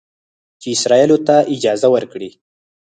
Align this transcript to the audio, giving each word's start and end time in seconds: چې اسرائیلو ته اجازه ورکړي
چې 0.61 0.67
اسرائیلو 0.75 1.17
ته 1.27 1.35
اجازه 1.55 1.87
ورکړي 1.95 2.29